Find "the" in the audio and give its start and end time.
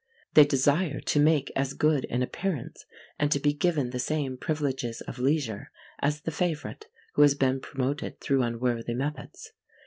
3.91-3.99, 6.21-6.31